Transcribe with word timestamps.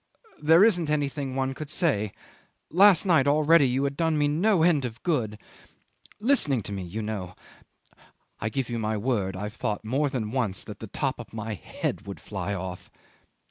"There 0.41 0.63
isn't 0.65 0.89
anything 0.89 1.35
one 1.35 1.53
could 1.53 1.69
say. 1.69 2.11
Last 2.71 3.05
night 3.05 3.27
already 3.27 3.67
you 3.67 3.83
had 3.83 3.95
done 3.95 4.17
me 4.17 4.27
no 4.27 4.63
end 4.63 4.83
of 4.83 5.03
good. 5.03 5.37
Listening 6.19 6.63
to 6.63 6.71
me 6.71 6.81
you 6.81 7.03
know. 7.03 7.35
I 8.39 8.49
give 8.49 8.67
you 8.67 8.79
my 8.79 8.97
word 8.97 9.35
I've 9.35 9.53
thought 9.53 9.85
more 9.85 10.09
than 10.09 10.31
once 10.31 10.63
the 10.63 10.73
top 10.73 11.19
of 11.19 11.33
my 11.35 11.53
head 11.53 12.07
would 12.07 12.19
fly 12.19 12.55
off. 12.55 12.89